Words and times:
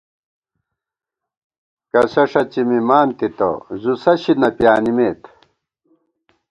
کسہ 1.91 2.23
ݭڅِی 2.31 2.61
مِمان 2.69 3.07
تِتہ، 3.17 3.49
زُو 3.81 3.93
سَسی 4.03 4.33
نہ 4.41 4.49
پیانِمېت 4.57 5.21